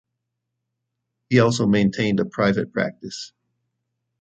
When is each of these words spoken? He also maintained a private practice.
He 1.29 1.39
also 1.39 1.67
maintained 1.67 2.19
a 2.19 2.25
private 2.25 2.73
practice. 2.73 3.33